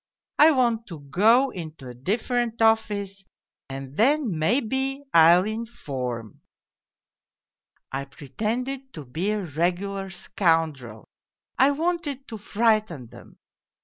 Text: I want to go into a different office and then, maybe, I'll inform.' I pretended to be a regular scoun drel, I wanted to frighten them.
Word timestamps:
I 0.39 0.49
want 0.49 0.87
to 0.87 1.01
go 1.01 1.51
into 1.51 1.87
a 1.87 1.93
different 1.93 2.59
office 2.59 3.23
and 3.69 3.95
then, 3.95 4.35
maybe, 4.39 5.03
I'll 5.13 5.45
inform.' 5.45 6.41
I 7.91 8.05
pretended 8.05 8.93
to 8.95 9.05
be 9.05 9.29
a 9.29 9.43
regular 9.43 10.09
scoun 10.09 10.73
drel, 10.73 11.05
I 11.59 11.69
wanted 11.69 12.27
to 12.29 12.39
frighten 12.39 13.09
them. 13.09 13.37